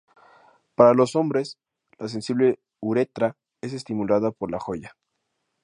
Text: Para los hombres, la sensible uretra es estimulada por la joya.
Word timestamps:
Para 0.73 0.95
los 0.95 1.15
hombres, 1.15 1.59
la 1.99 2.07
sensible 2.07 2.57
uretra 2.79 3.37
es 3.61 3.73
estimulada 3.73 4.31
por 4.31 4.49
la 4.49 4.59
joya. 4.59 4.97